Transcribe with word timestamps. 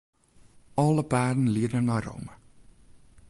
Alle 0.83 1.03
paden 1.13 1.45
liede 1.57 1.79
nei 1.79 2.01
Rome. 2.05 2.33